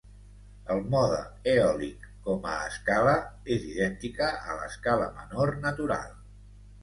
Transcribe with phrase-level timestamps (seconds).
[0.75, 1.19] El mode
[1.49, 3.13] eòlic com a escala
[3.57, 6.11] és idèntica a l'escala menor natural.